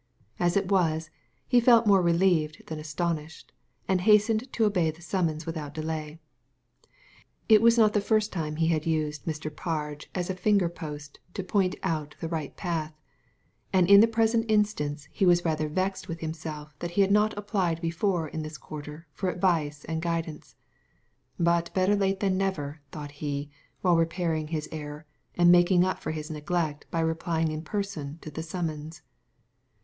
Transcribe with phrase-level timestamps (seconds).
[0.39, 1.11] As it was,
[1.47, 3.53] he felt more relieved than astonished,
[3.87, 6.19] and hastened to obey the summons with out delay.
[7.47, 9.51] It was not the first time he had used Mr.
[9.55, 12.95] Parge as a finger post to point out the right path,
[13.71, 17.37] and in the present instance he was rather vexed with himself that he had not
[17.37, 20.55] applied before in this quarter for advice and guidance.
[21.39, 25.05] But better late than never, thought he, while repairing his error,
[25.37, 29.03] and making up for his neglect by replying in person to the summons.